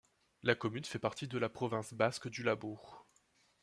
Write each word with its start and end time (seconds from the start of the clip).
La 0.41 0.55
commune 0.55 0.83
fait 0.83 0.97
partie 0.97 1.27
de 1.27 1.37
la 1.37 1.47
province 1.47 1.93
basque 1.93 2.27
du 2.27 2.41
Labourd. 2.41 3.05